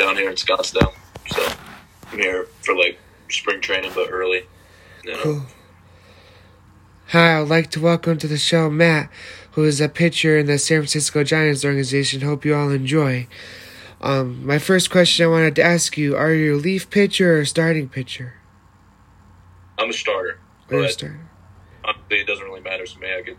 [0.00, 0.94] down here in Scottsdale.
[1.28, 1.52] So
[2.10, 2.98] I'm here for like
[3.28, 4.46] spring training, but early.
[5.04, 5.22] You know?
[5.22, 5.42] Cool.
[7.08, 9.10] Hi, I'd like to welcome to the show Matt,
[9.52, 12.22] who is a pitcher in the San Francisco Giants organization.
[12.22, 13.26] Hope you all enjoy.
[14.00, 17.40] Um, my first question I wanted to ask you: Are you a relief pitcher or
[17.40, 18.34] a starting pitcher?
[19.78, 20.38] I'm a starter.
[20.70, 21.20] Or a starter?
[21.84, 23.08] honestly, it doesn't really matter to me.
[23.12, 23.36] I could,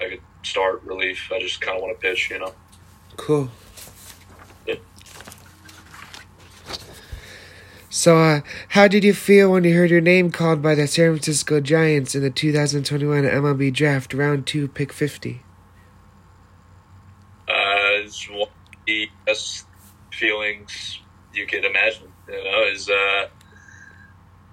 [0.00, 1.30] I could start relief.
[1.32, 2.54] I just kind of want to pitch, you know.
[3.16, 3.50] Cool.
[7.98, 11.10] So, uh, how did you feel when you heard your name called by the San
[11.10, 15.42] Francisco Giants in the 2021 MLB Draft, Round Two, Pick 50?
[17.48, 17.52] Uh,
[17.98, 18.48] it's one of
[18.86, 19.66] the best
[20.12, 21.00] feelings
[21.34, 22.12] you could imagine.
[22.28, 23.26] You know, is uh,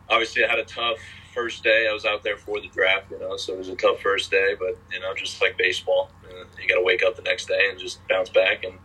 [0.09, 0.97] obviously I had a tough
[1.35, 1.87] first day.
[1.87, 4.31] I was out there for the draft, you know, so it was a tough first
[4.31, 4.55] day.
[4.57, 6.09] But you know, just like baseball,
[6.59, 8.63] you got to wake up the next day and just bounce back.
[8.63, 8.79] And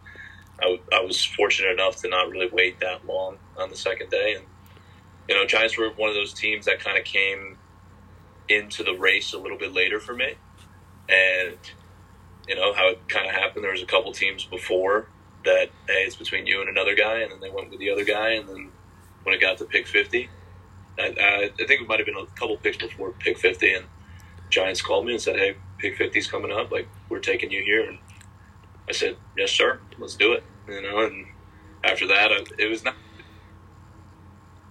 [0.58, 4.10] I, w- I was fortunate enough to not really wait that long on the second
[4.10, 4.34] day.
[4.36, 4.44] And
[5.28, 7.56] you know, Giants were one of those teams that kind of came
[8.48, 10.34] into the race a little bit later for me,
[11.08, 11.56] and
[12.48, 13.64] you know how it kind of happened.
[13.64, 15.08] There was a couple teams before
[15.44, 15.70] that.
[15.86, 18.30] Hey, it's between you and another guy, and then they went with the other guy,
[18.30, 18.70] and then
[19.22, 20.28] when it got to pick fifty,
[20.98, 23.86] I, I, think it might have been a couple picks before pick fifty, and
[24.50, 26.70] Giants called me and said, "Hey, pick 50's coming up.
[26.70, 27.98] Like we're taking you here." And
[28.88, 29.80] I said, "Yes, sir.
[29.98, 31.26] Let's do it." You know, and
[31.84, 32.94] after that, it was not.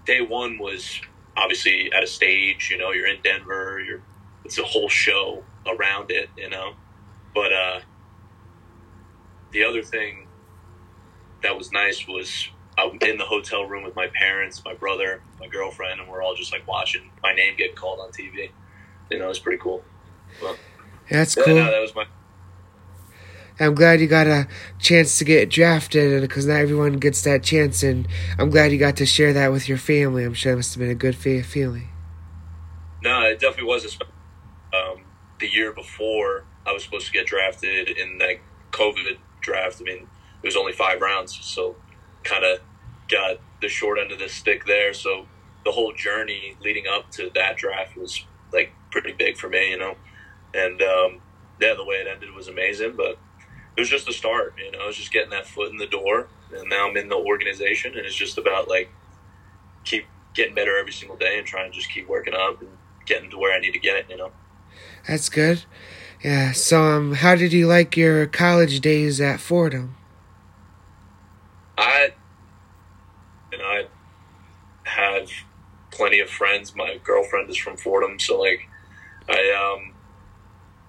[0.05, 0.99] Day one was
[1.37, 2.69] obviously at a stage.
[2.71, 3.79] You know, you're in Denver.
[3.79, 4.01] You're
[4.45, 6.29] it's a whole show around it.
[6.37, 6.73] You know,
[7.33, 7.79] but uh,
[9.51, 10.27] the other thing
[11.43, 15.47] that was nice was I'm in the hotel room with my parents, my brother, my
[15.47, 18.49] girlfriend, and we're all just like watching my name get called on TV.
[19.09, 19.83] You know, it's pretty cool.
[20.41, 20.57] Well,
[21.09, 21.55] That's yeah, cool.
[21.55, 22.05] no, that was my
[23.59, 24.47] I'm glad you got a
[24.79, 28.07] chance to get drafted because not everyone gets that chance, and
[28.37, 30.23] I'm glad you got to share that with your family.
[30.23, 31.89] I'm sure it must have been a good fe- feeling.
[33.03, 33.97] No, it definitely was.
[34.73, 35.03] Um,
[35.39, 38.37] the year before, I was supposed to get drafted in that
[38.71, 39.81] COVID draft.
[39.81, 40.07] I mean,
[40.41, 41.75] it was only five rounds, so
[42.23, 42.59] kind of
[43.09, 44.93] got the short end of the stick there.
[44.93, 45.27] So
[45.65, 49.77] the whole journey leading up to that draft was like pretty big for me, you
[49.77, 49.95] know.
[50.53, 51.21] And um,
[51.59, 53.17] yeah, the way it ended was amazing, but
[53.75, 54.55] it was just a start.
[54.57, 57.09] You know, it was just getting that foot in the door, and now I'm in
[57.09, 58.89] the organization, and it's just about like
[59.83, 62.69] keep getting better every single day and trying to just keep working up and
[63.05, 64.05] getting to where I need to get it.
[64.09, 64.31] You know.
[65.07, 65.63] That's good.
[66.23, 66.51] Yeah.
[66.51, 69.95] So, um, how did you like your college days at Fordham?
[71.77, 72.11] I,
[73.51, 73.87] you know, I
[74.83, 75.29] have
[75.91, 76.75] plenty of friends.
[76.75, 78.67] My girlfriend is from Fordham, so like,
[79.29, 79.93] I um,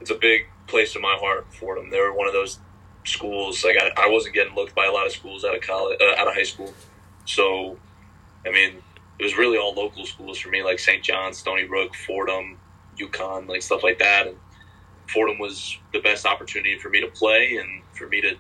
[0.01, 1.47] it's a big place in my heart.
[1.55, 1.91] Fordham.
[1.91, 2.59] They were one of those
[3.05, 3.65] schools.
[3.65, 6.21] Like I, I wasn't getting looked by a lot of schools out of college, uh,
[6.21, 6.73] out of high school.
[7.25, 7.79] So,
[8.47, 8.83] I mean,
[9.19, 11.03] it was really all local schools for me, like St.
[11.03, 12.59] John's, Stony Brook, Fordham,
[12.99, 14.27] UConn, like stuff like that.
[14.27, 14.37] And
[15.09, 18.37] Fordham was the best opportunity for me to play and for me to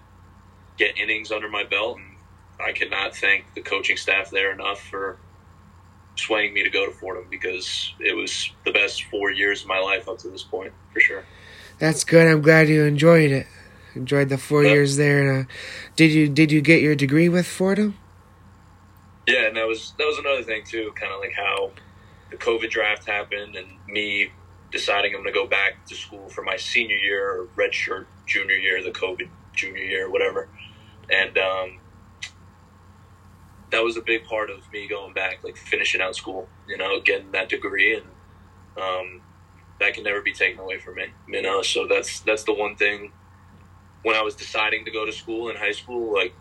[0.78, 1.98] get innings under my belt.
[1.98, 2.16] And
[2.64, 5.18] I cannot thank the coaching staff there enough for
[6.16, 9.78] swaying me to go to Fordham because it was the best four years of my
[9.78, 11.24] life up to this point, for sure.
[11.78, 12.26] That's good.
[12.26, 13.46] I'm glad you enjoyed it.
[13.94, 14.72] Enjoyed the four Yeah.
[14.72, 15.20] years there.
[15.20, 15.52] And, uh,
[15.96, 17.94] did you did you get your degree with Fordham?
[19.26, 21.72] Yeah, and that was that was another thing too, kind of like how
[22.30, 24.30] the COVID draft happened, and me
[24.72, 28.54] deciding I'm going to go back to school for my senior year or redshirt junior
[28.56, 30.48] year, the COVID junior year, whatever,
[31.10, 31.78] and um,
[33.70, 37.00] that was a big part of me going back, like finishing out school, you know,
[37.00, 38.06] getting that degree, and
[38.82, 39.20] um,
[39.80, 41.62] that can never be taken away from me, you know.
[41.62, 43.12] So that's that's the one thing.
[44.02, 46.34] When I was deciding to go to school in high school, like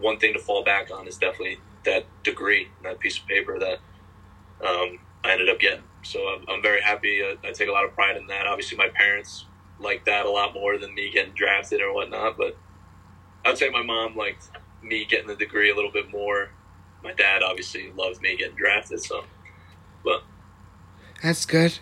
[0.00, 3.78] one thing to fall back on is definitely that degree, that piece of paper that
[4.66, 5.84] um, I ended up getting.
[6.02, 7.22] So I'm, I'm very happy.
[7.22, 8.46] I, I take a lot of pride in that.
[8.46, 9.46] Obviously, my parents
[9.78, 12.36] like that a lot more than me getting drafted or whatnot.
[12.38, 12.56] But
[13.44, 14.50] I'd say my mom liked
[14.82, 16.50] me getting the degree a little bit more.
[17.02, 19.02] My dad obviously loved me getting drafted.
[19.02, 19.24] So,
[20.02, 20.22] but
[21.22, 21.78] That's good.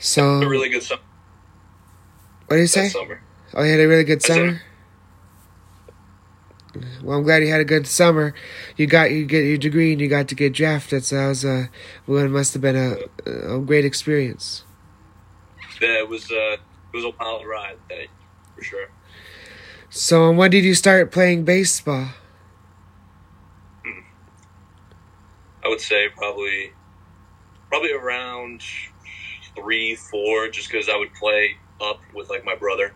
[0.00, 1.02] So, a really good summer
[2.48, 2.88] what do you say?
[2.88, 3.20] summer.
[3.58, 4.62] Oh, you had a really good summer.
[7.02, 8.32] Well, I'm glad you had a good summer.
[8.76, 11.04] You got you get your degree and you got to get drafted.
[11.04, 11.68] So that was a
[12.06, 14.62] well, it must have been a a great experience.
[15.80, 16.60] Yeah, it was a it
[16.94, 17.78] was a wild ride
[18.54, 18.90] for sure.
[19.90, 22.10] So, when did you start playing baseball?
[23.84, 24.02] Hmm.
[25.64, 26.74] I would say probably
[27.68, 28.62] probably around
[29.56, 32.94] three, four, just because I would play up with like my brother.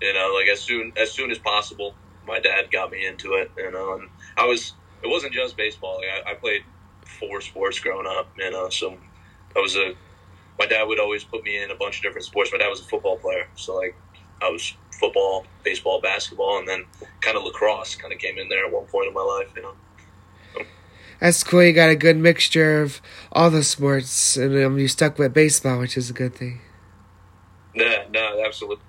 [0.00, 1.94] You uh, know, like as soon as soon as possible,
[2.26, 3.50] my dad got me into it.
[3.56, 5.98] You uh, know, and I was it wasn't just baseball.
[5.98, 6.62] Like I, I played
[7.04, 8.68] four sports growing up, you uh, know.
[8.68, 8.96] So
[9.56, 9.94] I was a
[10.58, 12.50] my dad would always put me in a bunch of different sports.
[12.52, 13.96] My dad was a football player, so like
[14.42, 16.84] I was football, baseball, basketball, and then
[17.20, 19.62] kind of lacrosse kind of came in there at one point in my life, you
[19.62, 19.74] know.
[21.18, 21.62] That's cool.
[21.62, 23.02] You got a good mixture of
[23.32, 26.60] all the sports, and um, you stuck with baseball, which is a good thing.
[27.74, 28.82] Yeah, no, absolutely.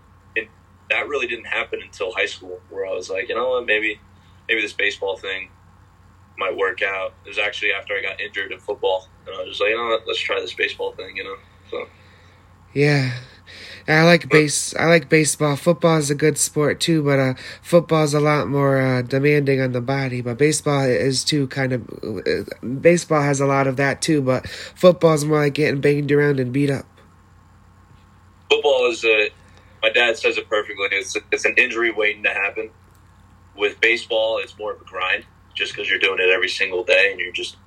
[0.92, 4.00] That really didn't happen until high school, where I was like, you know what, maybe,
[4.48, 5.50] maybe this baseball thing
[6.38, 7.14] might work out.
[7.26, 9.78] It was actually after I got injured in football, and I was just like, you
[9.78, 11.38] know what, let's try this baseball thing, you know.
[11.70, 11.88] So.
[12.74, 13.14] Yeah,
[13.88, 14.76] I like base.
[14.76, 15.56] I like baseball.
[15.56, 19.60] Football is a good sport too, but uh, football is a lot more uh, demanding
[19.60, 20.22] on the body.
[20.22, 21.90] But baseball is too kind of.
[22.04, 26.12] Uh, baseball has a lot of that too, but football is more like getting banged
[26.12, 26.86] around and beat up.
[28.50, 29.30] Football is a.
[29.82, 30.88] My dad says it perfectly.
[30.92, 32.70] It's it's an injury waiting to happen.
[33.56, 35.26] With baseball, it's more of a grind,
[35.56, 37.58] just because you're doing it every single day and you're just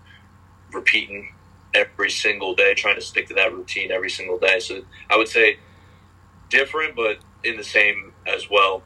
[0.72, 1.34] repeating
[1.74, 4.60] every single day, trying to stick to that routine every single day.
[4.60, 5.58] So I would say
[6.48, 8.82] different, but in the same as well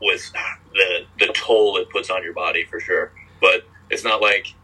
[0.00, 0.32] with
[0.72, 3.12] the the toll it puts on your body for sure.
[3.40, 4.54] But it's not like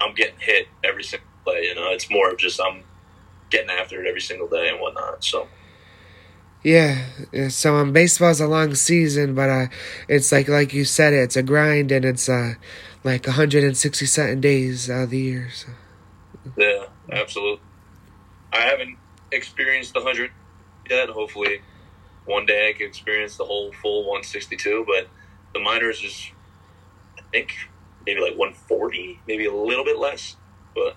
[0.00, 1.64] I'm getting hit every single play.
[1.64, 2.84] You know, it's more of just I'm
[3.50, 5.22] getting after it every single day and whatnot.
[5.22, 5.48] So.
[6.62, 7.04] Yeah,
[7.48, 9.66] so um, baseball's a long season, but uh,
[10.08, 12.54] it's like like you said, it's a grind, and it's uh,
[13.04, 15.48] like 167 days out of the year.
[15.54, 15.68] So.
[16.56, 17.60] Yeah, absolutely.
[18.52, 18.96] I haven't
[19.30, 20.30] experienced the 100
[20.90, 21.08] yet.
[21.10, 21.60] Hopefully,
[22.24, 24.84] one day I can experience the whole full 162.
[24.86, 25.08] But
[25.54, 26.30] the minors is,
[27.18, 27.54] I think,
[28.04, 30.36] maybe like 140, maybe a little bit less,
[30.74, 30.96] but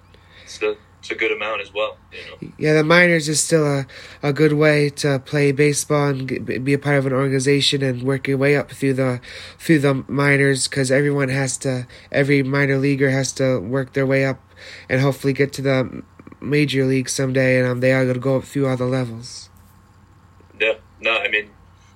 [0.62, 1.98] a, it's a good amount as well.
[2.12, 2.54] You know?
[2.60, 3.88] Yeah, the minors is still a,
[4.22, 8.28] a good way to play baseball and be a part of an organization and work
[8.28, 9.20] your way up through the
[9.58, 14.26] through the minors because everyone has to every minor leaguer has to work their way
[14.26, 14.40] up
[14.90, 16.04] and hopefully get to the
[16.40, 19.50] major league someday and um, they are going to go up through all the levels.
[20.60, 21.50] Yeah, no, I mean,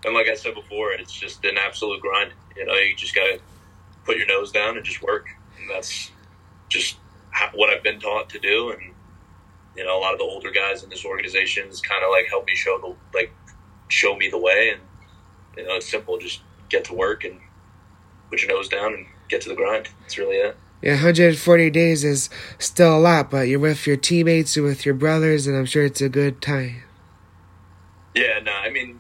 [0.04, 2.32] and like I said before, it's just an absolute grind.
[2.58, 3.40] You know, you just got to
[4.04, 5.28] put your nose down and just work.
[5.60, 6.12] And that's
[6.70, 6.98] just
[7.54, 8.72] what I've been taught to do.
[8.72, 8.95] And,
[9.76, 12.28] you know, a lot of the older guys in this organization is kind of like
[12.30, 13.32] help me show the, like,
[13.88, 14.72] show me the way.
[14.72, 14.82] And,
[15.58, 16.18] you know, it's simple.
[16.18, 17.40] Just get to work and
[18.30, 19.90] put your nose down and get to the grind.
[20.02, 20.58] That's really it.
[20.82, 22.30] Yeah, 140 days is
[22.60, 25.84] still a lot, but you're with your teammates, you're with your brothers, and I'm sure
[25.84, 26.84] it's a good time.
[28.14, 29.00] Yeah, no, I mean,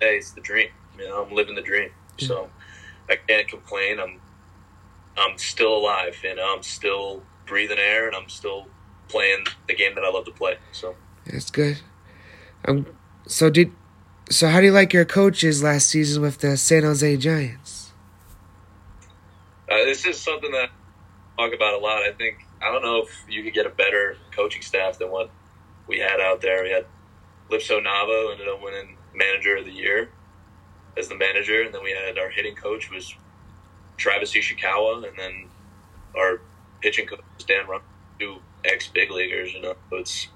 [0.00, 0.68] hey, it's the dream.
[0.98, 2.50] You know, I'm living the dream, so
[3.08, 4.00] I can't complain.
[4.00, 4.20] I'm,
[5.16, 6.54] I'm still alive, you know.
[6.54, 8.66] I'm still breathing air, and I'm still
[9.08, 10.56] playing the game that I love to play.
[10.72, 10.94] So
[11.26, 11.80] that's good.
[12.66, 12.86] Um,
[13.26, 13.72] so did,
[14.30, 17.92] so how do you like your coaches last season with the San Jose Giants?
[19.70, 20.70] Uh, this is something that
[21.38, 22.02] I talk about a lot.
[22.02, 25.30] I think I don't know if you could get a better coaching staff than what
[25.86, 26.62] we had out there.
[26.62, 26.86] We had
[27.50, 30.10] Lipso Nava ended up winning manager of the year
[30.96, 33.14] as the manager, and then we had our hitting coach was
[33.96, 35.48] Travis Ishikawa, and then
[36.16, 36.40] our
[36.80, 37.80] pitching coach was Dan Run,
[38.18, 39.52] two ex big leaguers.
[39.52, 40.28] You know, it's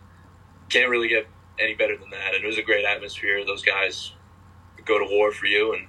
[0.68, 1.26] can't really get
[1.58, 2.34] any better than that.
[2.34, 3.44] And it was a great atmosphere.
[3.44, 4.12] Those guys
[4.84, 5.86] go to war for you, and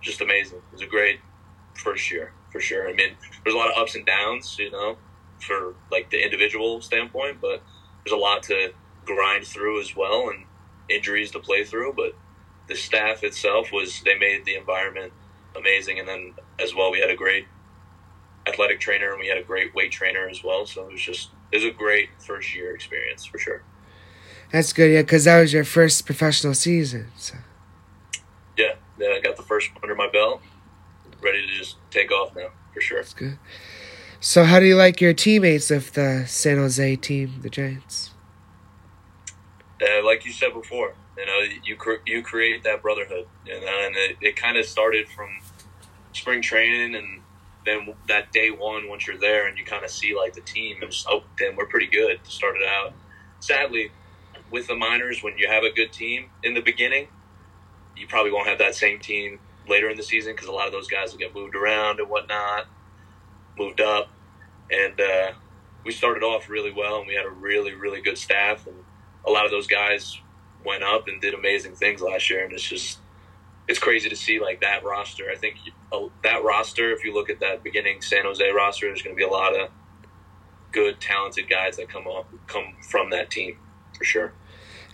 [0.00, 0.58] just amazing.
[0.58, 1.20] It was a great
[1.74, 2.88] first year for sure.
[2.88, 4.96] I mean, there's a lot of ups and downs, you know,
[5.40, 7.62] for like the individual standpoint, but
[8.04, 8.72] there's a lot to
[9.04, 10.44] grind through as well, and
[10.88, 12.14] injuries to play through, but
[12.68, 15.12] the staff itself was they made the environment
[15.56, 17.46] amazing, and then as well we had a great
[18.46, 20.66] athletic trainer and we had a great weight trainer as well.
[20.66, 23.62] So it was just it was a great first year experience for sure.
[24.52, 27.08] That's good, yeah, because that was your first professional season.
[27.16, 27.36] So.
[28.56, 30.42] Yeah, yeah, I got the first under my belt,
[31.22, 32.98] ready to just take off now for sure.
[32.98, 33.38] That's good.
[34.18, 38.10] So, how do you like your teammates of the San Jose team, the Giants?
[39.82, 41.76] uh, like you said before, you know, you
[42.06, 45.28] you create that brotherhood, you know, and it, it kind of started from
[46.12, 47.19] spring training, and
[47.64, 50.82] then that day one, once you're there and you kind of see like the team,
[50.82, 52.94] and oh, damn, we're pretty good to start it out.
[53.40, 53.90] Sadly,
[54.50, 57.08] with the minors, when you have a good team in the beginning,
[57.96, 59.38] you probably won't have that same team
[59.68, 62.08] later in the season because a lot of those guys will get moved around and
[62.08, 62.66] whatnot,
[63.58, 64.08] moved up,
[64.70, 65.32] and uh,
[65.84, 68.76] we started off really well, and we had a really, really good staff, and
[69.26, 70.18] a lot of those guys
[70.64, 72.98] went up and did amazing things last year, and it's just
[73.70, 75.30] it's crazy to see like that roster.
[75.30, 75.56] I think
[75.92, 79.16] uh, that roster, if you look at that beginning San Jose roster, there's going to
[79.16, 79.70] be a lot of
[80.72, 83.58] good, talented guys that come up come from that team
[83.96, 84.32] for sure.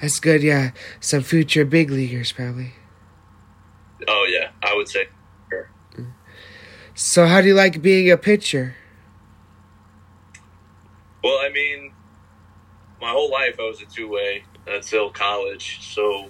[0.00, 0.42] That's good.
[0.42, 2.74] Yeah, some future big leaguers probably.
[4.06, 5.08] Oh yeah, I would say
[5.48, 5.70] sure.
[6.94, 8.76] So, how do you like being a pitcher?
[11.24, 11.94] Well, I mean,
[13.00, 15.94] my whole life I was a two way until college.
[15.94, 16.28] So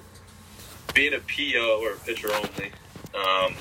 [0.96, 2.72] being a PO or pitcher only,
[3.14, 3.54] um,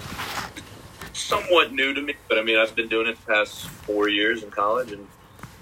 [1.13, 2.15] somewhat new to me.
[2.29, 5.05] But I mean, I've been doing it the past four years in college, and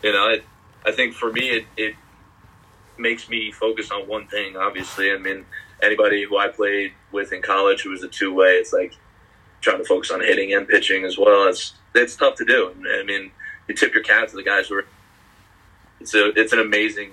[0.03, 0.43] you know, it,
[0.85, 1.95] I think for me, it, it
[2.97, 4.55] makes me focus on one thing.
[4.55, 5.45] Obviously, I mean,
[5.81, 8.95] anybody who I played with in college who was a two way, it's like
[9.61, 11.47] trying to focus on hitting and pitching as well.
[11.47, 12.71] It's it's tough to do.
[12.99, 13.31] I mean,
[13.67, 14.85] you tip your cap to the guys who are.
[15.99, 17.11] It's a it's an amazing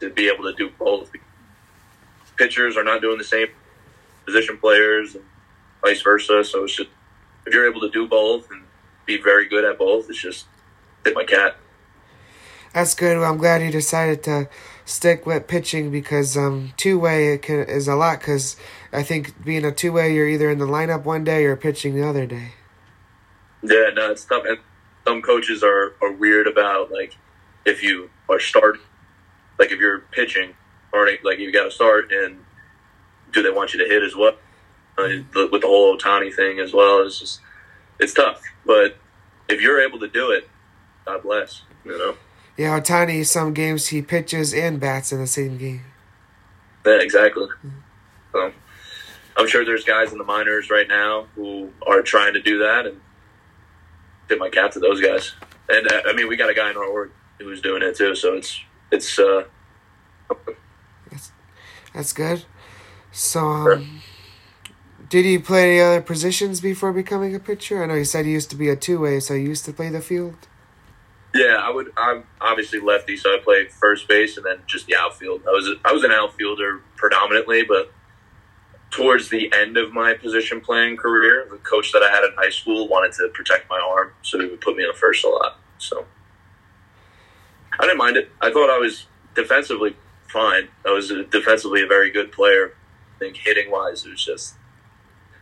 [0.00, 1.10] to be able to do both.
[2.36, 3.48] Pitchers are not doing the same
[4.24, 5.24] position players and
[5.82, 6.44] vice versa.
[6.44, 6.90] So it's just
[7.46, 8.62] if you're able to do both and
[9.06, 10.46] be very good at both, it's just
[11.04, 11.56] tip my cat.
[12.72, 13.18] That's good.
[13.18, 14.48] Well, I'm glad you decided to
[14.84, 18.20] stick with pitching because um, two way it can, is a lot.
[18.20, 18.56] Because
[18.92, 21.94] I think being a two way, you're either in the lineup one day or pitching
[21.94, 22.52] the other day.
[23.62, 24.44] Yeah, no, it's tough.
[24.46, 24.58] And
[25.06, 27.16] some coaches are, are weird about like
[27.64, 28.82] if you are starting,
[29.58, 30.54] like if you're pitching,
[30.92, 32.38] or like you got to start, and
[33.32, 34.34] do they want you to hit as well?
[34.98, 37.40] Uh, with the whole Ohtani thing as well, it's just
[37.98, 38.42] it's tough.
[38.66, 38.96] But
[39.48, 40.48] if you're able to do it,
[41.06, 41.62] God bless.
[41.84, 42.16] You know.
[42.56, 45.82] Yeah, Ohtani, some games he pitches and bats in the same game.
[46.84, 47.46] Yeah, exactly.
[48.32, 48.52] So,
[49.36, 52.86] I'm sure there's guys in the minors right now who are trying to do that,
[52.86, 53.00] and
[54.28, 55.32] tip my cap to those guys.
[55.70, 58.14] And uh, I mean, we got a guy in our org who's doing it too,
[58.14, 59.18] so it's it's.
[59.18, 59.44] uh
[61.94, 62.44] that's good.
[63.10, 64.00] So, um,
[65.08, 67.82] did you play any other positions before becoming a pitcher?
[67.82, 69.72] I know you said you used to be a two way, so you used to
[69.72, 70.48] play the field.
[71.34, 71.92] Yeah, I would.
[71.96, 75.42] I'm obviously lefty, so I played first base and then just the outfield.
[75.46, 77.92] I was I was an outfielder predominantly, but
[78.90, 82.50] towards the end of my position playing career, the coach that I had in high
[82.50, 85.58] school wanted to protect my arm, so he would put me in first a lot.
[85.78, 86.06] So
[87.78, 88.30] I didn't mind it.
[88.40, 89.96] I thought I was defensively
[90.32, 90.68] fine.
[90.86, 92.74] I was defensively a very good player.
[93.16, 94.54] I think hitting wise, it was just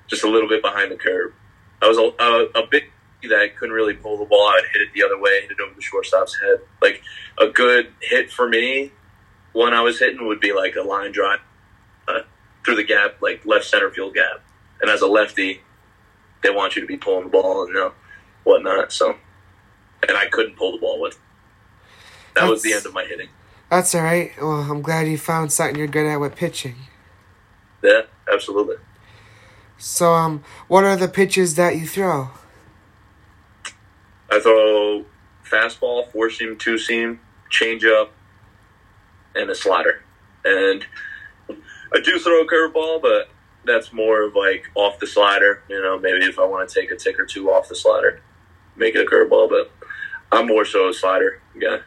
[0.09, 1.32] just a little bit behind the curve.
[1.80, 2.90] I was a, a, a big
[3.23, 5.75] that couldn't really pull the ball out, hit it the other way, hit it over
[5.75, 6.59] the shortstop's head.
[6.82, 7.02] Like
[7.38, 8.92] a good hit for me,
[9.52, 11.40] one I was hitting would be like a line drive
[12.09, 12.20] uh,
[12.64, 14.42] through the gap, like left center field gap.
[14.80, 15.61] And as a lefty,
[16.42, 17.92] they want you to be pulling the ball and you know,
[18.44, 18.92] whatnot.
[18.92, 19.16] So,
[20.09, 21.18] and I couldn't pull the ball with.
[22.35, 23.28] That that's, was the end of my hitting.
[23.71, 24.33] That's all right.
[24.41, 26.75] Well, I'm glad you found something you're good at with pitching.
[27.83, 28.77] Yeah, absolutely.
[29.79, 32.31] So, um, what are the pitches that you throw?
[34.31, 35.07] I throw
[35.45, 38.11] fastball, four seam, two seam, changeup,
[39.35, 40.03] and a slider.
[40.45, 40.85] And
[41.49, 43.31] I do throw a curveball, but
[43.65, 45.62] that's more of like off the slider.
[45.69, 48.21] You know, maybe if I want to take a tick or two off the slider,
[48.77, 49.49] make it a curveball.
[49.49, 49.71] But
[50.33, 51.81] I'm more so a slider guy.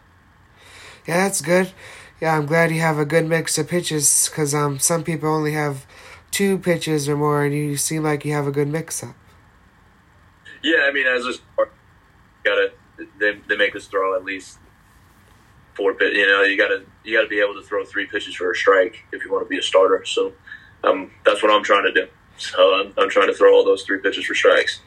[1.08, 1.72] Yeah, that's good.
[2.22, 5.54] Yeah, I'm glad you have a good mix of pitches because um, some people only
[5.54, 5.86] have
[6.32, 9.16] two pitches or more, and you seem like you have a good mix up.
[10.62, 11.34] Yeah, I mean, as a
[12.44, 12.72] gotta
[13.20, 14.60] they, they make us throw at least
[15.74, 16.16] four pitch.
[16.16, 19.04] You know, you gotta you gotta be able to throw three pitches for a strike
[19.12, 20.04] if you want to be a starter.
[20.06, 20.34] So
[20.84, 22.08] um, that's what I'm trying to do.
[22.38, 24.82] So I'm, I'm trying to throw all those three pitches for strikes.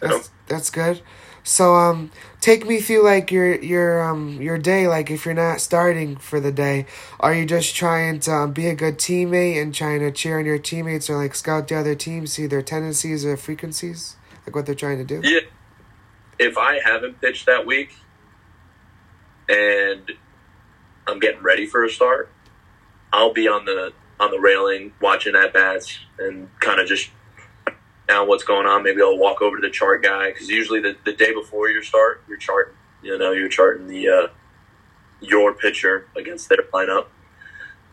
[0.00, 0.22] That's know?
[0.46, 1.02] that's good.
[1.42, 2.10] So um,
[2.40, 4.88] take me through like your your um your day.
[4.88, 6.86] Like if you're not starting for the day,
[7.20, 10.44] are you just trying to um, be a good teammate and trying to cheer on
[10.44, 14.16] your teammates or like scout the other teams, see their tendencies or frequencies,
[14.46, 15.20] like what they're trying to do?
[15.28, 15.40] Yeah
[16.38, 17.94] if I haven't pitched that week
[19.48, 20.12] and
[21.06, 22.30] I'm getting ready for a start,
[23.12, 27.10] I'll be on the on the railing watching at bats and kind of just
[28.08, 28.82] now what's going on.
[28.82, 31.82] Maybe I'll walk over to the chart guy because usually the, the day before your
[31.82, 32.74] start, you're charting.
[33.02, 34.26] You know, you're charting the uh,
[35.20, 37.06] your pitcher against their lineup,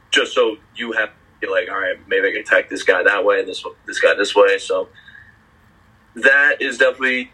[0.10, 3.03] just so you have to be like, all right, maybe I can attack this guy
[3.03, 4.57] that way, this this guy this way.
[4.57, 4.89] So
[6.15, 7.31] that is definitely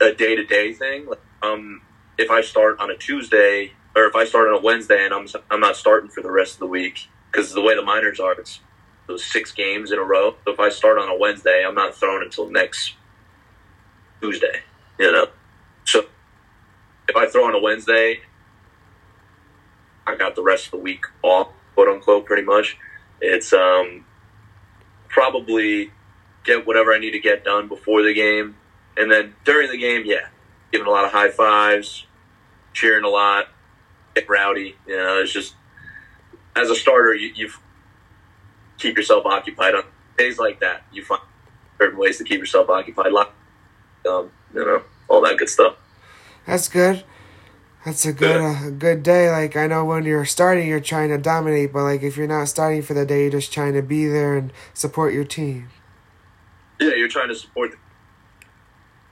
[0.00, 1.06] a day to day thing.
[1.06, 1.82] Like, um,
[2.18, 5.26] if I start on a Tuesday or if I start on a Wednesday and I'm
[5.50, 8.32] I'm not starting for the rest of the week because the way the minors are,
[8.32, 8.60] it's
[9.10, 10.36] those six games in a row.
[10.44, 12.94] So if I start on a Wednesday, I'm not throwing until next
[14.20, 14.62] Tuesday.
[14.98, 15.26] You know,
[15.84, 16.04] so
[17.08, 18.20] if I throw on a Wednesday,
[20.06, 22.76] I got the rest of the week off, quote unquote, pretty much.
[23.20, 24.04] It's um
[25.08, 25.90] probably
[26.44, 28.56] get whatever I need to get done before the game
[28.96, 30.28] and then during the game, yeah,
[30.72, 32.06] giving a lot of high fives,
[32.72, 33.46] cheering a lot,
[34.14, 34.76] get rowdy.
[34.86, 35.54] You know, it's just
[36.56, 37.50] as a starter, you, you
[38.80, 39.84] keep yourself occupied on
[40.18, 40.82] days like that.
[40.92, 41.22] You find
[41.78, 43.28] certain ways to keep yourself occupied, like
[44.08, 45.76] um, you know, all that good stuff.
[46.46, 47.04] That's good.
[47.84, 49.30] That's a good uh, a good day.
[49.30, 52.48] Like I know when you're starting, you're trying to dominate, but like if you're not
[52.48, 55.68] starting for the day, you're just trying to be there and support your team.
[56.78, 57.72] Yeah, you're trying to support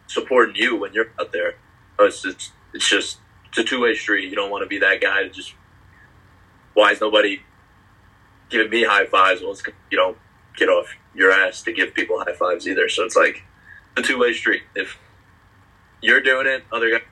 [0.06, 1.56] supporting you when you're out there.
[2.00, 4.28] It's it's, it's just it's a two way street.
[4.28, 5.54] You don't want to be that guy to just
[6.74, 7.40] why is nobody
[8.50, 9.40] giving me high fives?
[9.42, 10.16] Well, it's, you don't
[10.56, 12.88] get off your ass to give people high fives either.
[12.88, 13.42] So it's like
[13.96, 14.62] a two way street.
[14.74, 14.98] If
[16.00, 17.02] you're doing it, other guys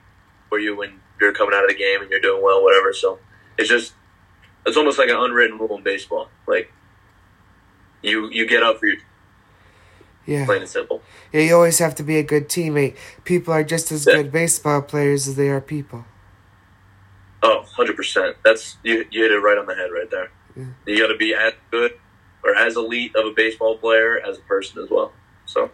[0.48, 2.92] for you when you're coming out of the game and you're doing well, whatever.
[2.92, 3.18] So
[3.58, 3.94] it's just
[4.66, 6.28] it's almost like an unwritten rule in baseball.
[6.46, 6.72] Like
[8.02, 8.96] you you get up for your
[10.26, 10.44] Yeah.
[10.44, 11.02] plain and simple.
[11.32, 12.96] Yeah, you always have to be a good teammate.
[13.24, 14.14] People are just as Yeah.
[14.16, 16.04] good baseball players as they are people.
[17.42, 18.34] Oh, 100%.
[18.44, 20.30] That's you, you hit it right on the head right there.
[20.56, 21.92] You got to be as good
[22.42, 25.12] or as elite of a baseball player as a person as well.
[25.46, 25.70] So,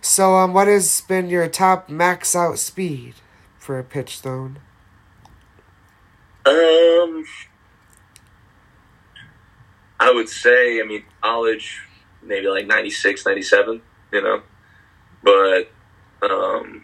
[0.00, 3.14] So, um, what has been your top max out speed
[3.58, 4.58] for a pitch thrown?
[6.44, 7.24] um,
[10.00, 11.80] I would say, I mean, college,
[12.22, 13.80] maybe like 96, 97,
[14.12, 14.42] you know,
[15.22, 15.70] but,
[16.28, 16.82] um,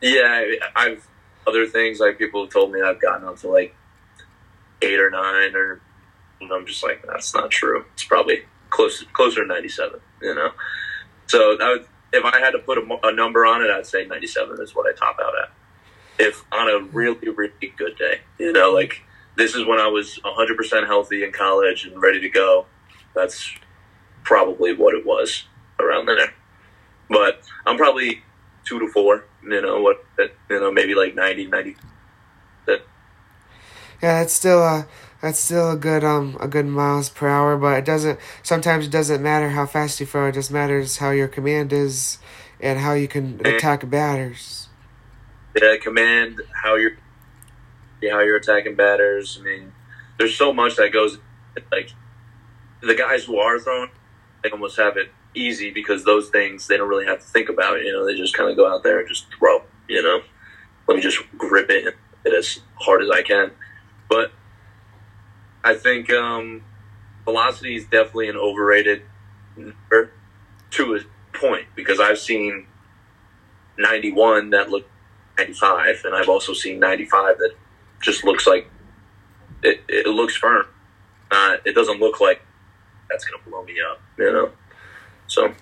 [0.00, 0.44] yeah,
[0.76, 1.06] I've
[1.46, 3.74] other things like people have told me I've gotten up to like
[4.82, 5.80] eight or nine, or
[6.42, 7.84] I'm just like that's not true.
[7.94, 10.50] It's probably close closer to 97, you know.
[11.26, 14.60] So would, if I had to put a, a number on it, I'd say 97
[14.60, 15.50] is what I top out at.
[16.18, 19.02] If on a really really good day, you know, like
[19.36, 22.66] this is when I was 100% healthy in college and ready to go.
[23.14, 23.52] That's
[24.22, 25.44] probably what it was
[25.80, 26.32] around there.
[27.08, 28.22] But I'm probably
[28.64, 29.24] two to four.
[29.42, 30.04] You know what?
[30.18, 31.76] You know maybe like 90, 90.
[34.04, 34.86] Yeah, that's still a
[35.22, 38.90] that's still a good um a good miles per hour, but it doesn't sometimes it
[38.90, 42.18] doesn't matter how fast you throw, it just matters how your command is
[42.60, 44.68] and how you can attack batters.
[45.58, 46.98] Yeah, command how you're
[48.10, 49.38] how you're attacking batters.
[49.40, 49.72] I mean,
[50.18, 51.16] there's so much that goes
[51.72, 51.88] like
[52.82, 53.88] the guys who are throwing,
[54.42, 57.80] they almost have it easy because those things they don't really have to think about.
[57.80, 59.62] You know, they just kind of go out there and just throw.
[59.88, 60.20] You know,
[60.88, 63.50] let me just grip it and hit it as hard as I can.
[64.08, 64.32] But
[65.62, 66.62] I think um,
[67.24, 69.02] velocity is definitely an overrated
[69.56, 70.12] number
[70.72, 72.66] to a point because I've seen
[73.78, 74.88] 91 that look
[75.38, 77.54] 95, and I've also seen 95 that
[78.00, 78.68] just looks like
[79.62, 80.66] it, it looks firm.
[81.30, 82.42] Uh, it doesn't look like
[83.08, 84.50] that's going to blow me up, you know.
[85.26, 85.52] So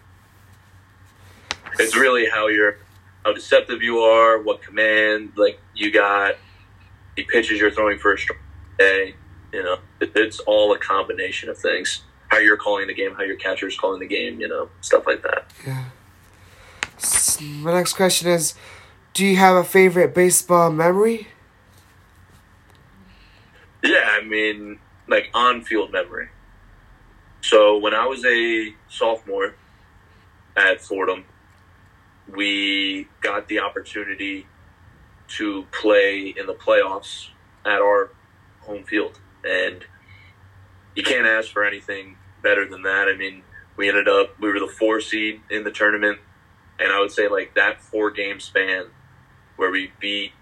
[1.79, 2.79] it's really how you're,
[3.25, 6.37] how deceptive you are, what command like you got,
[7.17, 8.39] the pitches you're throwing for a strike
[8.79, 9.15] day.
[9.53, 12.03] You know, it, it's all a combination of things.
[12.29, 15.23] How you're calling the game, how your catcher's calling the game, you know, stuff like
[15.23, 15.53] that.
[15.67, 15.85] Yeah.
[17.61, 18.55] My next question is
[19.15, 21.29] do you have a favorite baseball memory?
[23.85, 26.29] Yeah, I mean, like on field memory.
[27.43, 29.55] So when I was a sophomore
[30.57, 31.25] at Fordham,
[32.29, 34.47] we got the opportunity
[35.37, 37.29] to play in the playoffs
[37.65, 38.11] at our
[38.61, 39.21] home field.
[39.45, 39.85] And
[40.95, 43.09] you can't ask for anything better than that.
[43.09, 43.43] I mean,
[43.77, 46.19] we ended up, we were the four seed in the tournament.
[46.79, 48.87] And I would say, like, that four game span
[49.57, 50.33] where we beat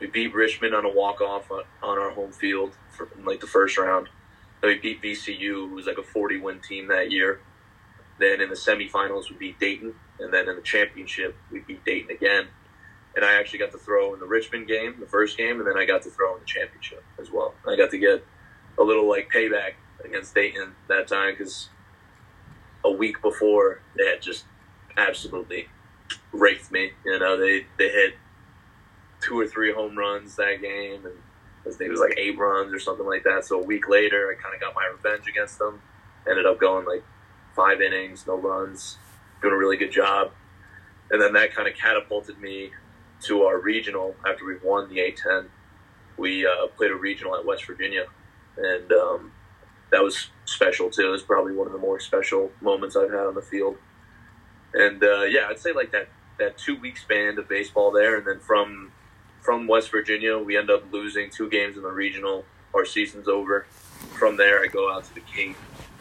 [0.00, 3.78] we beat Richmond on a walk off on, our home field for like the first
[3.78, 4.08] round.
[4.60, 7.40] Then we beat VCU, who was like a 40 win team that year.
[8.18, 12.10] Then in the semifinals, we beat Dayton, and then in the championship, we beat Dayton
[12.10, 12.48] again.
[13.16, 15.76] And I actually got to throw in the Richmond game, the first game, and then
[15.78, 17.54] I got to throw in the championship as well.
[17.66, 18.24] I got to get
[18.78, 19.72] a little like payback
[20.04, 21.70] against Dayton that time because
[22.84, 24.44] a week before they had just
[24.96, 25.68] absolutely
[26.32, 26.92] raked me.
[27.04, 28.14] You know, they they hit
[29.20, 31.14] two or three home runs that game, and
[31.66, 33.44] I think it was like eight runs or something like that.
[33.44, 35.80] So a week later, I kind of got my revenge against them.
[36.28, 37.04] Ended up going like
[37.54, 38.98] five innings, no runs,
[39.40, 40.32] doing a really good job,
[41.10, 42.70] and then that kind of catapulted me
[43.22, 45.48] to our regional after we won the A10.
[46.16, 48.06] We uh, played a regional at West Virginia,
[48.56, 49.32] and um,
[49.90, 51.08] that was special too.
[51.08, 53.76] It was probably one of the more special moments I've had on the field.
[54.74, 58.26] And uh, yeah, I'd say like that that two week span of baseball there, and
[58.26, 58.92] then from
[59.40, 62.44] from West Virginia, we end up losing two games in the regional.
[62.74, 63.66] Our season's over.
[64.18, 65.56] From there, I go out to the Cape,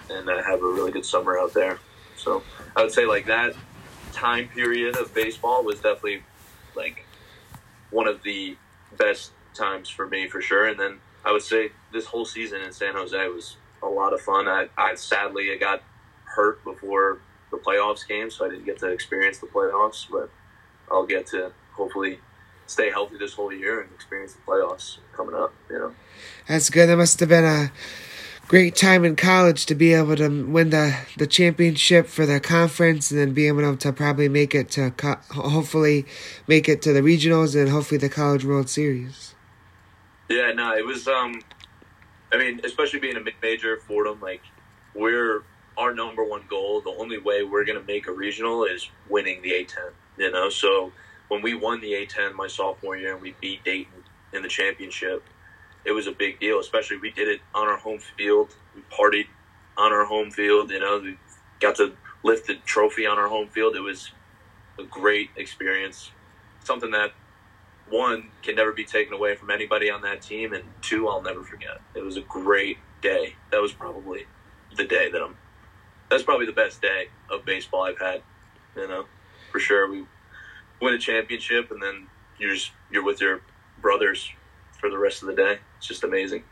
[0.10, 1.80] and I have a really good summer out there.
[2.18, 2.44] So
[2.76, 3.56] I would say like that
[4.14, 6.24] time period of baseball was definitely
[6.76, 7.05] like
[7.92, 8.58] one of the
[8.98, 10.68] best times for me for sure.
[10.68, 14.22] And then I would say this whole season in San Jose was a lot of
[14.22, 14.48] fun.
[14.48, 15.84] I, I sadly I got
[16.26, 17.20] hurt before
[17.52, 20.30] the playoffs came, so I didn't get to experience the playoffs, but
[20.92, 22.20] I'll get to hopefully
[22.68, 25.54] stay healthy this whole year and experience the playoffs coming up.
[25.70, 25.96] You know,
[26.48, 26.88] that's good.
[26.88, 27.72] That must have been a
[28.48, 33.12] great time in college to be able to win the the championship for the conference
[33.12, 36.06] and then be able to probably make it to co- hopefully
[36.48, 39.34] make it to the regionals and hopefully the college world series.
[40.30, 41.08] Yeah, no, it was.
[41.08, 41.42] um
[42.32, 44.42] I mean, especially being a major, Fordham, like
[44.94, 45.44] we're
[45.78, 46.82] our number one goal.
[46.82, 49.92] The only way we're going to make a regional is winning the A10.
[50.18, 50.92] You know, so
[51.28, 54.04] when we won the A10 my sophomore year and we beat Dayton
[54.34, 55.24] in the championship,
[55.86, 56.60] it was a big deal.
[56.60, 58.56] Especially we did it on our home field.
[58.76, 59.28] We partied
[59.78, 60.72] on our home field.
[60.72, 61.18] You know, we
[61.60, 61.94] got to
[62.24, 63.76] lift the trophy on our home field.
[63.76, 64.12] It was
[64.80, 66.12] a great experience.
[66.64, 67.12] Something that
[67.90, 71.44] one can never be taken away from anybody on that team, and two, I'll never
[71.44, 71.82] forget.
[71.94, 73.36] It was a great day.
[73.52, 74.26] That was probably
[74.76, 75.38] the day that I'm.
[76.10, 78.22] That's probably the best day of baseball I've had.
[78.76, 79.06] You know,
[79.52, 79.90] for sure.
[79.90, 80.06] We
[80.82, 82.08] win a championship, and then
[82.40, 83.42] you're just you're with your
[83.80, 84.32] brothers
[84.80, 85.60] for the rest of the day.
[85.78, 86.44] It's just amazing.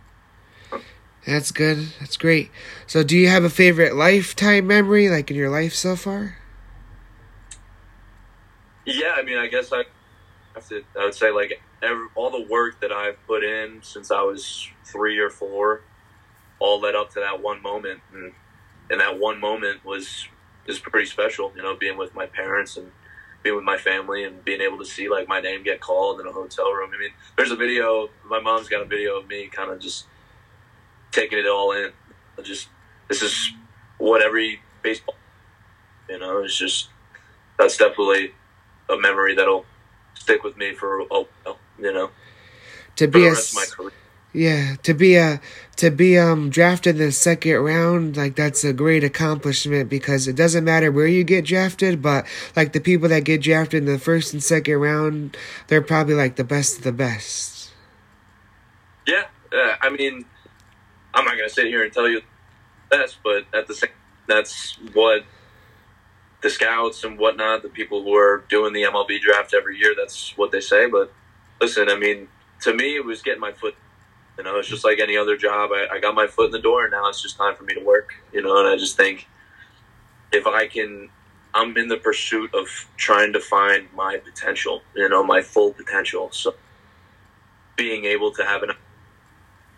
[1.26, 1.88] That's good.
[2.00, 2.52] That's great.
[2.86, 6.38] So, do you have a favorite lifetime memory, like in your life so far?
[8.86, 9.86] Yeah, I mean, I guess I
[10.56, 10.84] have to.
[11.00, 14.68] I would say like every, all the work that I've put in since I was
[14.84, 15.82] three or four,
[16.60, 18.34] all led up to that one moment, and
[18.90, 20.28] and that one moment was
[20.68, 21.54] is pretty special.
[21.56, 22.92] You know, being with my parents and
[23.44, 26.28] being with my family and being able to see like my name get called in
[26.28, 26.92] a hotel room.
[26.96, 28.10] I mean, there's a video.
[28.26, 30.06] My mom's got a video of me kind of just
[31.12, 31.92] taking it all in.
[32.42, 32.70] Just
[33.10, 33.52] this is
[33.98, 35.16] what every baseball,
[36.10, 36.90] you know, it's just
[37.60, 38.34] that's definitely
[38.90, 39.66] a memory that'll
[40.16, 41.28] stick with me for a while,
[41.78, 42.10] you know.
[42.96, 43.36] To be a
[44.34, 45.40] yeah, to be a
[45.76, 50.36] to be um drafted in the second round, like that's a great accomplishment because it
[50.36, 54.00] doesn't matter where you get drafted, but like the people that get drafted in the
[54.00, 57.72] first and second round, they're probably like the best of the best.
[59.06, 60.26] Yeah, uh, I mean,
[61.14, 62.22] I'm not gonna sit here and tell you
[62.90, 63.92] best, but at the same,
[64.28, 65.26] that's what
[66.42, 70.36] the scouts and whatnot, the people who are doing the MLB draft every year, that's
[70.38, 70.88] what they say.
[70.88, 71.14] But
[71.62, 72.28] listen, I mean,
[72.62, 73.76] to me, it was getting my foot
[74.38, 75.72] you know, it's just like any other job.
[75.72, 77.74] I, I got my foot in the door, and now it's just time for me
[77.76, 78.14] to work.
[78.32, 79.28] You know, and I just think
[80.32, 81.10] if I can,
[81.54, 82.68] I'm in the pursuit of
[82.98, 84.82] trying to find my potential.
[84.96, 86.30] You know, my full potential.
[86.32, 86.56] So
[87.76, 88.72] being able to have an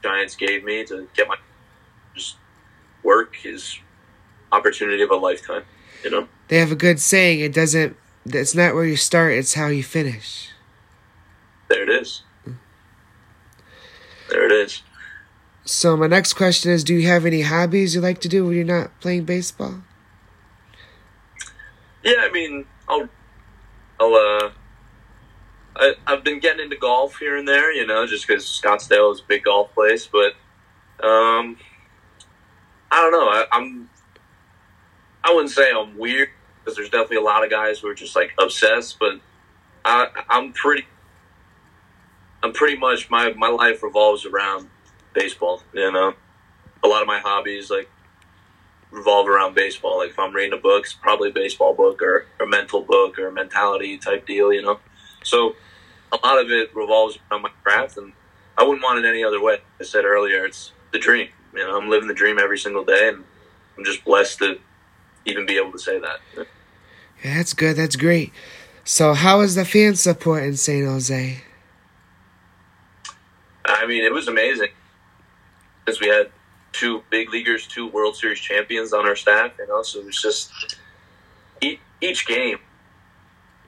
[0.06, 1.36] Giants gave me to get my
[2.14, 2.36] just
[3.02, 3.80] work is
[4.52, 5.64] opportunity of a lifetime.
[6.04, 7.40] You know, they have a good saying.
[7.40, 7.98] It doesn't.
[8.26, 9.34] It's not where you start.
[9.34, 10.52] It's how you finish.
[11.70, 12.22] There it is.
[14.36, 14.82] There it is.
[15.64, 18.54] So my next question is: Do you have any hobbies you like to do when
[18.54, 19.76] you're not playing baseball?
[22.04, 23.08] Yeah, I mean, I'll,
[23.98, 24.52] I'll, uh,
[25.78, 29.22] I, I've been getting into golf here and there, you know, just because Scottsdale is
[29.22, 30.06] a big golf place.
[30.06, 30.34] But,
[31.02, 31.58] um,
[32.92, 33.30] I don't know.
[33.30, 33.90] I, I'm,
[35.24, 36.28] I wouldn't say I'm weird
[36.60, 39.22] because there's definitely a lot of guys who are just like obsessed, but
[39.86, 40.86] I, I'm pretty
[42.46, 44.70] I'm pretty much my my life revolves around
[45.14, 45.64] baseball.
[45.74, 46.14] You know,
[46.84, 47.90] a lot of my hobbies like
[48.92, 49.98] revolve around baseball.
[49.98, 53.18] Like if I'm reading a book, it's probably a baseball book or a mental book
[53.18, 54.54] or a mentality type deal.
[54.54, 54.80] You know,
[55.24, 55.56] so
[56.12, 58.14] a lot of it revolves around my craft, and
[58.60, 59.58] I wouldn't want it any other way.
[59.80, 61.30] I said earlier, it's the dream.
[61.52, 63.24] You know, I'm living the dream every single day, and
[63.76, 64.60] I'm just blessed to
[65.26, 66.20] even be able to say that.
[67.24, 67.76] Yeah, that's good.
[67.76, 68.32] That's great.
[68.84, 71.42] So, how is the fan support in San Jose?
[73.86, 74.70] I mean, it was amazing
[75.86, 76.32] because we had
[76.72, 79.84] two big leaguers, two World Series champions on our staff, you know.
[79.84, 80.52] So it was just
[82.02, 82.58] each game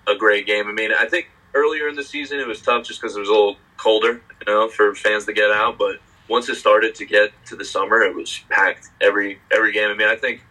[0.07, 0.67] a great game.
[0.67, 3.29] I mean, I think earlier in the season it was tough just because it was
[3.29, 5.77] a little colder, you know, for fans to get out.
[5.77, 9.89] But once it started to get to the summer, it was packed every every game.
[9.89, 10.43] I mean, I think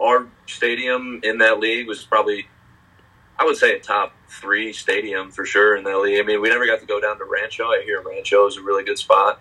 [0.00, 2.46] our stadium in that league was probably
[3.38, 6.20] I would say a top three stadium for sure in the league.
[6.20, 7.64] I mean, we never got to go down to Rancho.
[7.64, 9.40] I hear Rancho is a really good spot,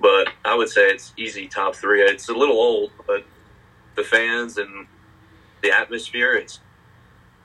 [0.00, 2.02] but I would say it's easy top three.
[2.02, 3.24] It's a little old, but
[3.94, 4.86] the fans and
[5.62, 6.60] the atmosphere, it's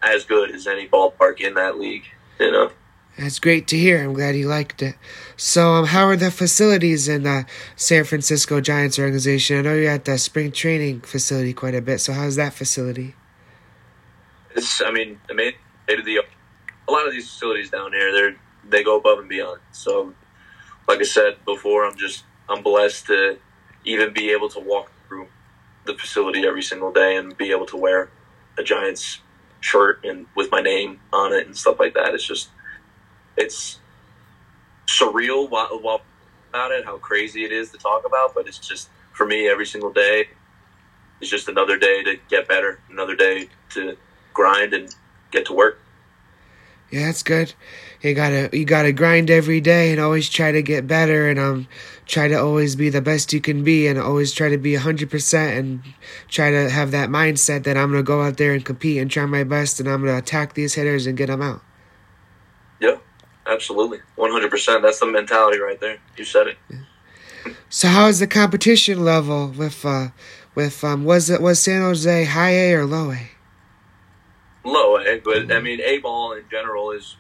[0.02, 2.06] as good as any ballpark in that league.
[2.40, 2.72] You know.
[3.18, 4.04] That's great to hear.
[4.04, 4.96] I'm glad you liked it.
[5.38, 9.58] So, um, how are the facilities in the San Francisco Giants organization?
[9.58, 12.00] I know you're at the spring training facility quite a bit.
[12.00, 13.16] So, how's that facility?
[14.56, 16.22] It's, I mean, amazing they the
[16.88, 18.12] a lot of these facilities down here.
[18.12, 18.36] They're
[18.70, 19.62] they go above and beyond.
[19.72, 20.14] So,
[20.88, 23.38] like I said before, I'm just I'm blessed to
[23.86, 25.28] even be able to walk through
[25.86, 28.10] the facility every single day and be able to wear
[28.58, 29.22] a Giants
[29.62, 32.14] shirt and with my name on it and stuff like that.
[32.14, 32.50] It's just
[33.36, 33.80] it's
[34.88, 36.02] surreal while, while
[36.50, 38.34] about it, how crazy it is to talk about.
[38.34, 40.30] But it's just for me every single day
[41.22, 43.98] is just another day to get better, another day to
[44.34, 44.94] grind and
[45.32, 45.80] get to work.
[46.92, 47.54] Yeah, that's good.
[48.02, 51.68] You gotta you gotta grind every day and always try to get better and um
[52.06, 55.10] try to always be the best you can be and always try to be hundred
[55.10, 55.84] percent and
[56.30, 59.26] try to have that mindset that I'm gonna go out there and compete and try
[59.26, 61.62] my best and I'm gonna attack these hitters and get them out.
[62.80, 62.98] Yeah,
[63.46, 64.82] absolutely, one hundred percent.
[64.82, 65.98] That's the mentality right there.
[66.16, 66.58] You said it.
[66.70, 66.78] Yeah.
[67.70, 70.10] So how is the competition level with uh
[70.56, 73.32] with um was it was San Jose high A or low A?
[75.24, 77.18] But I mean A ball in general is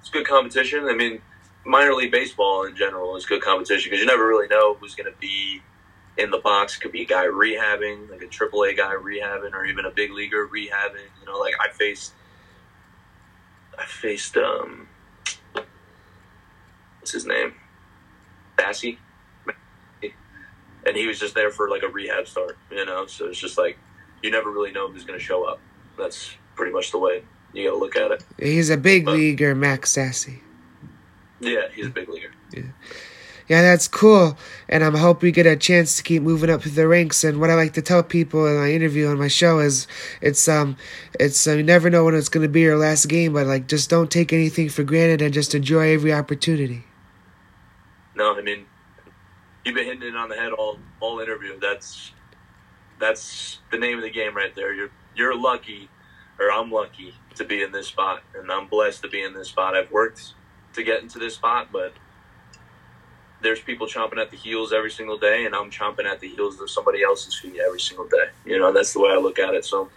[0.00, 0.84] it's good competition.
[0.84, 1.20] I mean,
[1.64, 5.12] minor league baseball in general is good competition because you never really know who's going
[5.12, 5.62] to be
[6.16, 6.76] in the box.
[6.76, 9.90] It could be a guy rehabbing, like a triple A guy rehabbing, or even a
[9.90, 11.08] big leaguer rehabbing.
[11.20, 12.12] You know, like I faced,
[13.78, 14.88] I faced um,
[17.00, 17.54] what's his name,
[18.56, 18.98] Bassy,
[20.86, 22.56] and he was just there for like a rehab start.
[22.70, 23.78] You know, so it's just like
[24.22, 25.60] you never really know who's going to show up.
[25.98, 28.24] That's pretty much the way you got to look at it.
[28.38, 30.40] He's a big but, leaguer, Max Stassi.
[31.40, 32.32] Yeah, he's a big leaguer.
[32.52, 32.62] Yeah.
[33.48, 34.36] Yeah, that's cool.
[34.68, 37.22] And I'm hope we get a chance to keep moving up through the ranks.
[37.22, 39.86] And what I like to tell people in my interview on my show is,
[40.20, 40.76] it's um,
[41.20, 43.88] it's uh, you never know when it's gonna be your last game, but like just
[43.88, 46.84] don't take anything for granted and just enjoy every opportunity.
[48.16, 48.66] No, I mean,
[49.64, 51.56] you've been hitting it on the head all all interview.
[51.60, 52.10] That's
[52.98, 54.74] that's the name of the game right there.
[54.74, 55.88] You're you're lucky
[56.38, 59.48] or I'm lucky to be in this spot, and I'm blessed to be in this
[59.48, 59.74] spot.
[59.74, 60.34] I've worked
[60.74, 61.92] to get into this spot, but
[63.42, 66.60] there's people chomping at the heels every single day, and I'm chomping at the heels
[66.60, 68.28] of somebody else's feet every single day.
[68.44, 69.64] You know, that's the way I look at it.
[69.64, 69.90] So,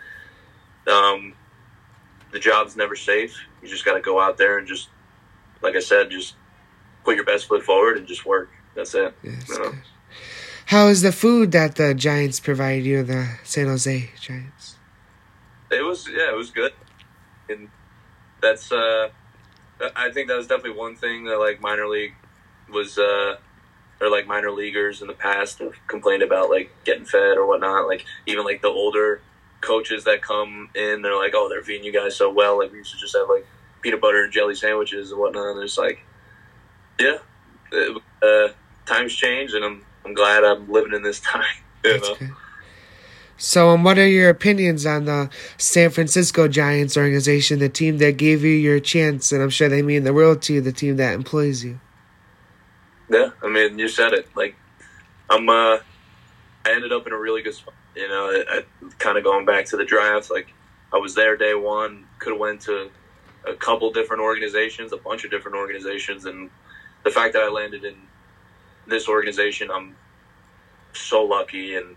[0.88, 1.34] um,
[2.32, 3.38] the job's never safe.
[3.62, 4.90] You just got to go out there and just,
[5.62, 6.36] like I said, just
[7.04, 8.50] put your best foot forward and just work.
[8.76, 9.14] That's it.
[9.24, 9.74] Yeah, that's you know?
[10.66, 14.76] How is the food that the Giants provide you, the San Jose Giants?
[15.72, 16.74] It was yeah, it was good,
[17.50, 17.70] and
[18.42, 19.10] that's uh,
[19.96, 22.14] I think that was definitely one thing that like minor league
[22.72, 23.38] was uh,
[24.02, 27.88] or like minor leaguers in the past have complained about like getting fed or whatnot.
[27.88, 29.22] Like even like the older
[29.62, 32.60] coaches that come in, they're like, oh, they're feeding you guys so well.
[32.60, 33.46] Like we used to just have like
[33.82, 35.56] peanut butter and jelly sandwiches and whatnot.
[35.56, 36.00] And it's like,
[37.00, 37.18] yeah,
[37.72, 38.54] it, uh,
[38.86, 41.44] times change, and I'm I'm glad I'm living in this time.
[41.84, 42.16] You know?
[43.42, 48.18] So, um, what are your opinions on the San Francisco Giants organization, the team that
[48.18, 50.98] gave you your chance, and I'm sure they mean the world to you, the team
[50.98, 51.80] that employs you?
[53.10, 54.28] Yeah, I mean, you said it.
[54.36, 54.56] Like,
[55.30, 55.78] I'm, uh,
[56.66, 57.76] I ended up in a really good spot.
[57.96, 58.64] You know, I,
[58.98, 60.30] kind of going back to the draft.
[60.30, 60.52] Like,
[60.92, 62.06] I was there day one.
[62.20, 62.92] Could have went to
[63.48, 66.50] a couple different organizations, a bunch of different organizations, and
[67.06, 67.96] the fact that I landed in
[68.86, 69.96] this organization, I'm
[70.92, 71.96] so lucky and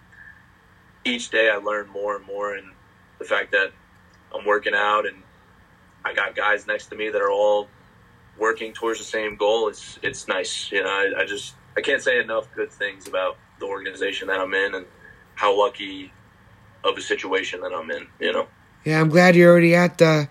[1.04, 2.70] each day I learn more and more, and
[3.18, 3.72] the fact that
[4.34, 5.22] I'm working out and
[6.04, 7.68] I got guys next to me that are all
[8.38, 9.68] working towards the same goal.
[9.68, 10.88] It's it's nice, you know.
[10.88, 14.74] I, I just I can't say enough good things about the organization that I'm in
[14.74, 14.86] and
[15.34, 16.12] how lucky
[16.84, 18.48] of a situation that I'm in, you know.
[18.84, 20.28] Yeah, I'm glad you're already at the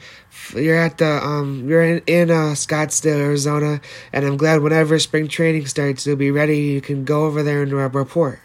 [0.54, 3.80] you're at the um you're in in uh, Scottsdale, Arizona,
[4.12, 6.58] and I'm glad whenever spring training starts, you'll be ready.
[6.58, 8.40] You can go over there and report.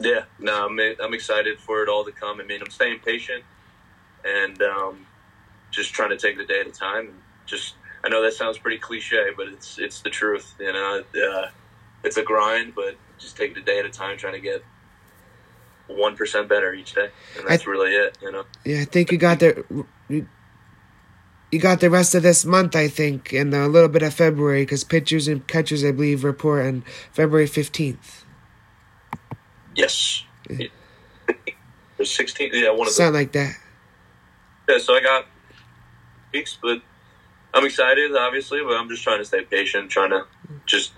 [0.00, 2.40] Yeah, no, I'm I'm excited for it all to come.
[2.40, 3.44] I mean, I'm staying patient
[4.24, 5.06] and um,
[5.70, 7.08] just trying to take the day at a time.
[7.08, 10.54] And just I know that sounds pretty cliche, but it's it's the truth.
[10.58, 11.48] You know, uh,
[12.02, 14.64] it's a grind, but just take the day at a time, trying to get
[15.86, 18.16] one percent better each day, and that's th- really it.
[18.22, 18.44] You know.
[18.64, 19.64] Yeah, I think you got the.
[20.08, 20.26] You,
[21.52, 24.62] you got the rest of this month, I think, and a little bit of February,
[24.62, 28.19] because pitchers and catchers, I believe, report on February 15th.
[29.80, 30.24] Yes.
[30.48, 30.66] Yeah.
[32.02, 32.50] 16.
[32.52, 33.56] Yeah, one of the Sound like that.
[34.68, 35.26] Yeah, so I got
[36.32, 36.82] weeks, but
[37.54, 40.26] I'm excited, obviously, but I'm just trying to stay patient, trying to
[40.66, 40.92] just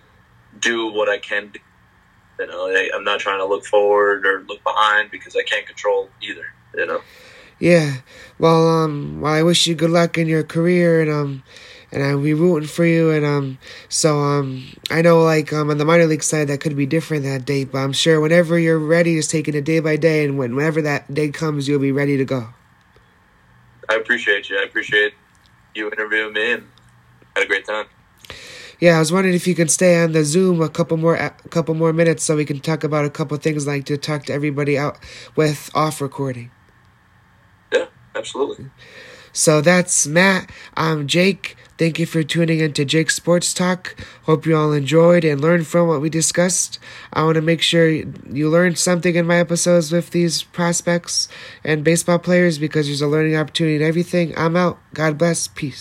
[0.58, 1.60] do what I can do.
[2.40, 5.66] You know, I, I'm not trying to look forward or look behind because I can't
[5.66, 7.00] control either, you know?
[7.58, 7.98] Yeah.
[8.38, 11.42] Well, um, well, I wish you good luck in your career, and um,
[11.92, 13.11] and I'll be rooting for you.
[13.11, 16.76] And um, so um, I know like um on the minor league side that could
[16.76, 19.96] be different that day, but I'm sure whenever you're ready, just taking it day by
[19.96, 22.48] day, and whenever that day comes, you'll be ready to go.
[23.88, 24.59] I appreciate you.
[24.59, 25.12] I appreciate
[25.74, 26.68] you interviewing me, and
[27.37, 27.87] had a great time.
[28.81, 31.31] Yeah, I was wondering if you could stay on the Zoom a couple more a
[31.50, 34.33] couple more minutes so we can talk about a couple things like to talk to
[34.33, 34.98] everybody out
[35.37, 36.50] with off recording.
[37.72, 38.70] Yeah, absolutely.
[39.33, 40.50] So that's Matt.
[40.76, 41.57] I'm Jake.
[41.78, 43.96] Thank you for tuning in to Jake Sports Talk.
[44.24, 46.78] Hope you all enjoyed and learned from what we discussed.
[47.12, 51.28] I want to make sure you learned something in my episodes with these prospects
[51.64, 54.37] and baseball players because there's a learning opportunity in everything.
[54.37, 54.78] I'm out.
[54.94, 55.48] God bless.
[55.48, 55.80] Peace.